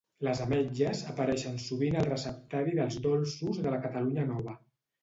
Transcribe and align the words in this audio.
Les 0.27 0.39
ametlles 0.45 1.03
apareixen 1.11 1.61
sovint 1.67 1.99
al 2.01 2.09
receptari 2.09 2.75
dels 2.81 2.99
dolços 3.09 3.65
de 3.69 3.77
la 3.79 3.85
Catalunya 3.87 4.31
Nova 4.35 4.63